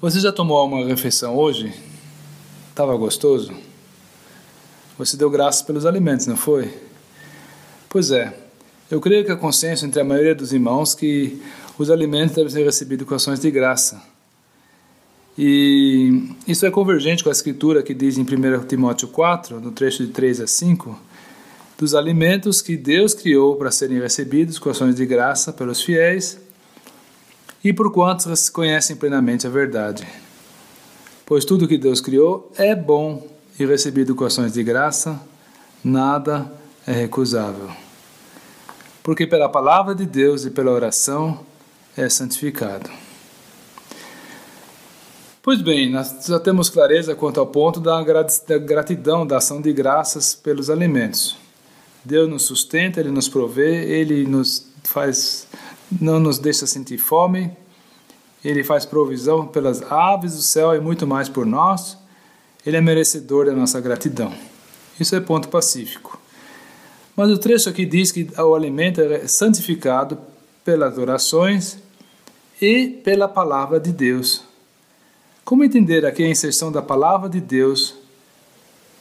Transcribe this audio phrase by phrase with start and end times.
[0.00, 1.74] Você já tomou uma refeição hoje?
[2.70, 3.52] Estava gostoso?
[4.96, 6.72] Você deu graças pelos alimentos, não foi?
[7.86, 8.34] Pois é.
[8.90, 11.42] Eu creio que há consenso entre a maioria dos irmãos que
[11.78, 14.02] os alimentos devem ser recebidos com ações de graça.
[15.36, 20.06] E isso é convergente com a escritura que diz em 1 Timóteo 4, no trecho
[20.06, 20.98] de 3 a 5,
[21.78, 26.38] dos alimentos que Deus criou para serem recebidos com ações de graça pelos fiéis
[27.62, 30.06] e por quantos conhecem plenamente a verdade.
[31.26, 33.26] Pois tudo que Deus criou é bom
[33.58, 35.20] e recebido com ações de graça,
[35.84, 36.50] nada
[36.86, 37.70] é recusável.
[39.02, 41.40] Porque pela palavra de Deus e pela oração
[41.96, 42.90] é santificado.
[45.42, 48.02] Pois bem, nós já temos clareza quanto ao ponto da
[48.58, 51.36] gratidão, da ação de graças pelos alimentos.
[52.04, 55.46] Deus nos sustenta, Ele nos provê, Ele nos faz
[56.00, 57.50] não nos deixa sentir fome,
[58.44, 61.96] Ele faz provisão pelas aves do céu e muito mais por nós,
[62.64, 64.32] Ele é merecedor da nossa gratidão.
[64.98, 66.20] Isso é ponto pacífico.
[67.16, 70.18] Mas o trecho aqui diz que o alimento é santificado
[70.64, 71.78] pelas orações
[72.60, 74.44] e pela palavra de Deus.
[75.44, 77.94] Como entender aqui a inserção da palavra de Deus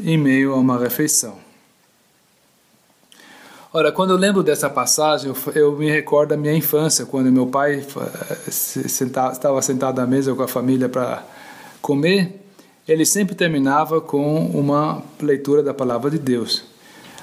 [0.00, 1.51] em meio a uma refeição?
[3.74, 7.46] Ora, quando eu lembro dessa passagem, eu, eu me recordo da minha infância, quando meu
[7.46, 7.82] pai
[8.50, 11.24] senta, estava sentado à mesa com a família para
[11.80, 12.38] comer,
[12.86, 16.64] ele sempre terminava com uma leitura da palavra de Deus,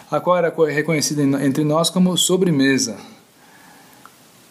[0.09, 2.97] a qual era reconhecida entre nós como sobremesa.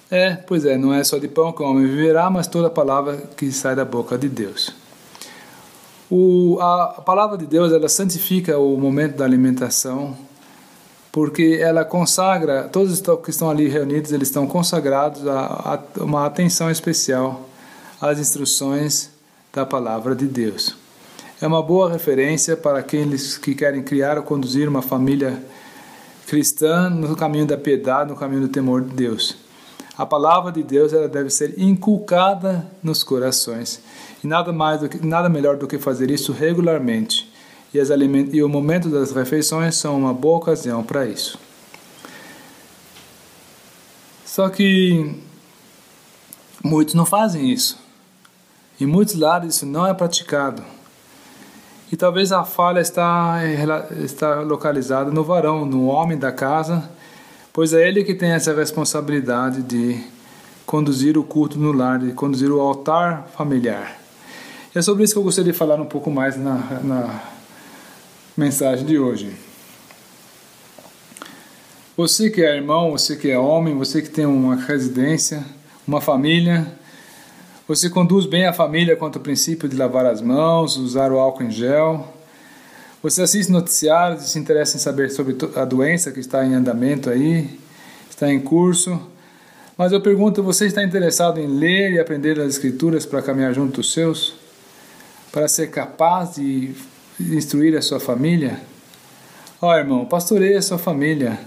[0.09, 3.17] É, pois é, não é só de pão que o homem viverá, mas toda palavra
[3.37, 4.73] que sai da boca de Deus.
[6.09, 10.28] O, a, a palavra de Deus ela santifica o momento da alimentação
[11.11, 16.71] porque ela consagra, todos que estão ali reunidos, eles estão consagrados a, a uma atenção
[16.71, 17.49] especial
[18.01, 19.11] às instruções
[19.53, 20.77] da palavra de Deus.
[21.41, 25.43] É uma boa referência para aqueles que querem criar ou conduzir uma família
[26.27, 29.37] cristã no caminho da piedade, no caminho do temor de Deus.
[29.97, 33.81] A palavra de Deus ela deve ser inculcada nos corações.
[34.23, 37.28] E nada mais do que, nada melhor do que fazer isso regularmente
[37.73, 41.39] e, as aliment e o momento das refeições são uma boa ocasião para isso.
[44.25, 45.15] Só que
[46.63, 47.79] muitos não fazem isso.
[48.81, 50.63] Em muitos lares isso não é praticado.
[51.91, 53.41] E talvez a falha está,
[54.03, 56.89] está localizada no varão, no homem da casa,
[57.53, 60.05] pois é ele que tem essa responsabilidade de
[60.67, 63.99] conduzir o culto no lar, de conduzir o altar familiar.
[64.75, 66.55] E é sobre isso que eu gostaria de falar um pouco mais na,
[66.85, 67.23] na
[68.39, 69.33] mensagem de hoje.
[71.97, 75.45] Você que é irmão, você que é homem, você que tem uma residência,
[75.85, 76.65] uma família,
[77.67, 81.43] você conduz bem a família quanto ao princípio de lavar as mãos, usar o álcool
[81.43, 82.15] em gel.
[83.03, 87.11] Você assiste noticiários e se interessa em saber sobre a doença que está em andamento
[87.11, 87.59] aí,
[88.09, 89.01] está em curso.
[89.77, 93.79] Mas eu pergunto, você está interessado em ler e aprender as escrituras para caminhar junto
[93.79, 94.35] dos seus?
[95.33, 96.73] Para ser capaz de
[97.21, 98.61] instruir a sua família?
[99.61, 101.39] Ó oh, irmão, pastoreie a sua família.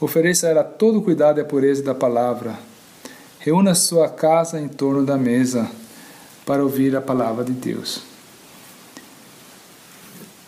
[0.00, 2.58] Ofereça a ela todo o cuidado e a pureza da palavra.
[3.38, 5.70] Reúna sua casa em torno da mesa
[6.44, 8.02] para ouvir a palavra de Deus.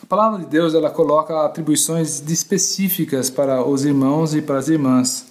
[0.03, 5.27] A palavra de Deus ela coloca atribuições específicas para os irmãos e para as irmãs.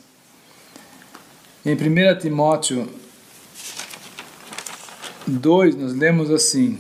[1.66, 2.88] Em 1 Timóteo
[5.28, 6.80] 2, nós lemos assim: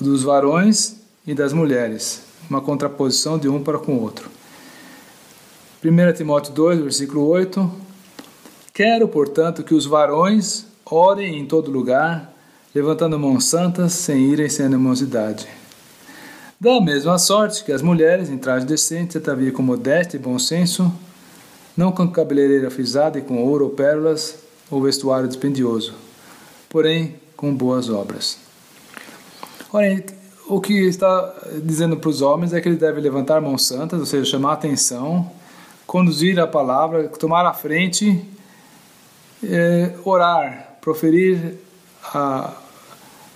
[0.00, 4.30] dos varões e das mulheres, uma contraposição de um para com o outro.
[5.84, 7.70] 1 Timóteo 2, versículo 8:
[8.72, 12.32] Quero, portanto, que os varões orem em todo lugar,
[12.74, 15.48] levantando mãos santas, sem irem sem animosidade.
[16.60, 20.90] Da mesma sorte que as mulheres, em traje decente, ataviam com modéstia e bom senso,
[21.76, 24.36] não com cabeleireira frisada e com ouro ou pérolas,
[24.70, 25.94] ou vestuário dispendioso,
[26.68, 28.38] porém com boas obras.
[29.72, 30.02] Ora,
[30.48, 34.06] o que está dizendo para os homens é que eles devem levantar mãos santas, ou
[34.06, 35.30] seja, chamar atenção,
[35.86, 38.24] conduzir a palavra, tomar a frente,
[39.42, 41.58] é, orar, proferir
[42.14, 42.54] a,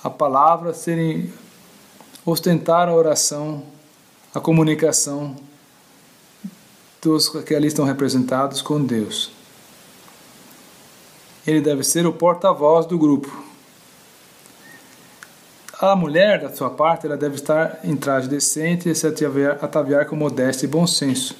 [0.05, 1.33] a palavra, serem,
[2.25, 3.65] ostentar a oração,
[4.33, 5.37] a comunicação
[7.03, 9.33] dos que ali estão representados com Deus.
[11.47, 13.50] Ele deve ser o porta-voz do grupo
[15.81, 20.07] a mulher, da sua parte, ela deve estar em traje decente e se ataviar, ataviar
[20.07, 21.35] com modéstia e bom senso.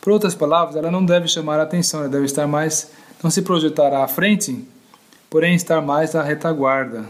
[0.00, 2.90] Por outras palavras, ela não deve chamar a atenção, ela deve estar mais,
[3.22, 4.66] não se projetar à frente,
[5.30, 7.04] porém estar mais à retaguarda,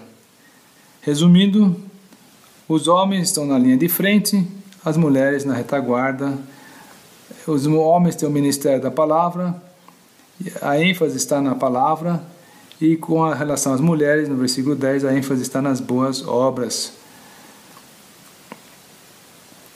[1.07, 1.77] Resumindo,
[2.69, 4.45] os homens estão na linha de frente,
[4.85, 6.37] as mulheres na retaguarda.
[7.47, 9.55] Os homens têm o ministério da palavra,
[10.61, 12.21] a ênfase está na palavra,
[12.81, 16.93] e com a relação às mulheres, no versículo 10, a ênfase está nas boas obras.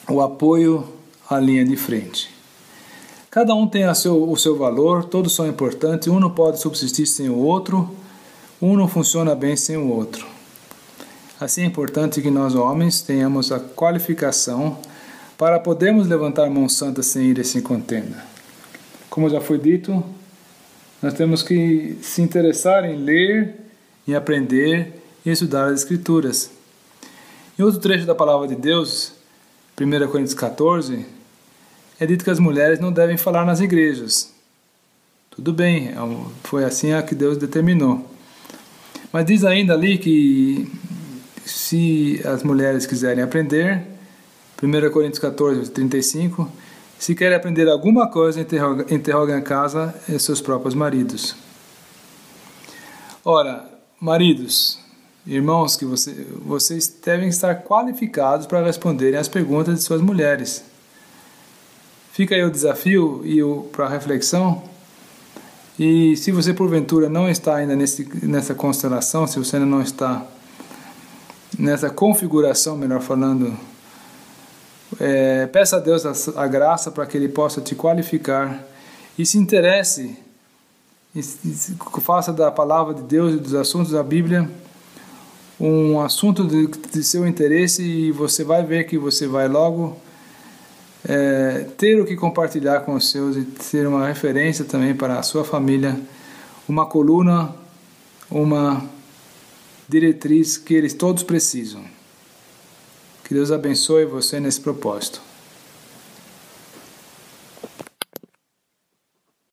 [0.07, 0.87] O apoio
[1.29, 2.29] à linha de frente.
[3.29, 7.29] Cada um tem seu, o seu valor, todos são importantes, um não pode subsistir sem
[7.29, 7.89] o outro,
[8.61, 10.27] um não funciona bem sem o outro.
[11.39, 14.77] Assim é importante que nós, homens, tenhamos a qualificação
[15.37, 18.23] para podermos levantar mãos santas sem ir sem contenda.
[19.09, 20.03] Como já foi dito,
[21.01, 23.55] nós temos que se interessar em ler,
[24.07, 26.51] em aprender e estudar as Escrituras.
[27.57, 29.13] Em outro trecho da palavra de Deus,
[29.79, 31.05] 1 Coríntios 14,
[31.99, 34.31] é dito que as mulheres não devem falar nas igrejas.
[35.31, 35.95] Tudo bem, é
[36.43, 38.05] foi assim a que Deus determinou.
[39.11, 40.71] Mas diz ainda ali que
[41.45, 43.83] se as mulheres quiserem aprender,
[44.61, 46.51] 1 Coríntios 14, 35,
[47.01, 51.35] se querem aprender alguma coisa, interroguem em casa seus próprios maridos.
[53.25, 53.67] Ora,
[53.99, 54.77] maridos,
[55.25, 60.63] irmãos, que você, vocês devem estar qualificados para responderem às perguntas de suas mulheres.
[62.11, 64.61] Fica aí o desafio e o para reflexão.
[65.79, 70.23] E se você porventura não está ainda nesse, nessa constelação, se você ainda não está
[71.57, 73.57] nessa configuração, melhor falando,
[74.99, 78.63] é, peça a Deus a, a graça para que Ele possa te qualificar
[79.17, 80.17] e se interesse,
[81.15, 81.21] e,
[82.01, 84.49] faça da palavra de Deus e dos assuntos da Bíblia
[85.61, 89.95] um assunto de, de seu interesse e você vai ver que você vai logo
[91.07, 95.23] é, ter o que compartilhar com os seus e ter uma referência também para a
[95.23, 95.99] sua família,
[96.67, 97.53] uma coluna,
[98.29, 98.83] uma
[99.87, 101.83] diretriz que eles todos precisam.
[103.31, 105.21] Que Deus abençoe você nesse propósito.